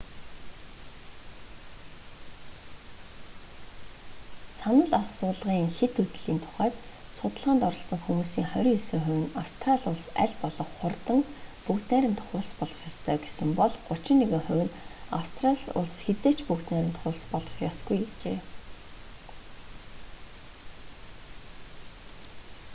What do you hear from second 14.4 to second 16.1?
хувь нь австрали улс